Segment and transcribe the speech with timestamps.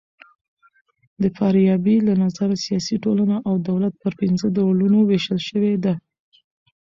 [1.21, 5.93] د فارابۍ له نظره سیاسي ټولنه او دولت پر پنځه ډولونو وېشل سوي دي.